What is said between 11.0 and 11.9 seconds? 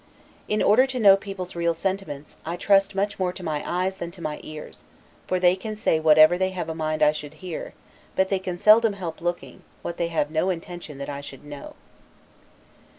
I should know.